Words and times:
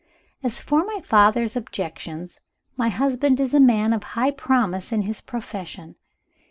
As 0.41 0.59
for 0.59 0.83
my 0.83 0.99
father's 0.99 1.55
objections, 1.55 2.41
my 2.75 2.89
husband 2.89 3.39
is 3.39 3.53
a 3.53 3.59
man 3.59 3.93
of 3.93 4.03
high 4.03 4.31
promise 4.31 4.91
in 4.91 5.03
his 5.03 5.21
profession. 5.21 5.93